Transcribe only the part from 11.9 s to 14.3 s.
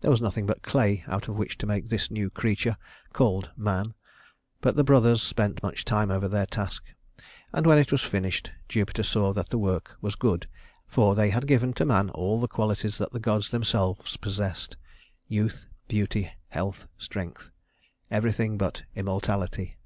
all the qualities that the gods themselves